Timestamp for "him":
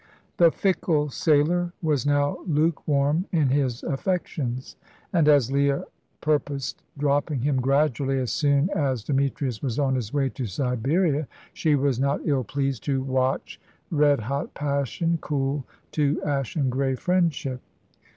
7.41-7.57